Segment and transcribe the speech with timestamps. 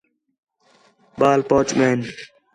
[1.19, 1.99] ٻال پُہچ ڳئین